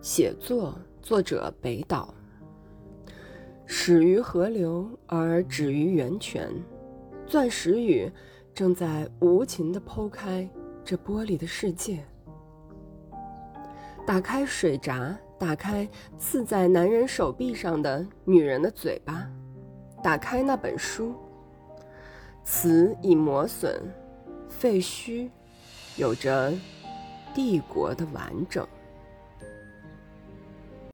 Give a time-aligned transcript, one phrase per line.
[0.00, 2.12] 写作作者北岛。
[3.66, 6.48] 始于河流而止于源泉
[7.26, 8.10] 钻石雨
[8.54, 10.48] 正在无情地剖开
[10.84, 12.04] 这玻璃的世界。
[14.06, 19.28] 打开水闸打开刺在男人手臂上的女人的嘴巴
[20.00, 21.12] 打开那本书
[22.44, 23.82] 词已磨损
[24.48, 25.28] 废墟
[25.96, 26.52] 有着
[27.34, 28.64] 帝国的完整。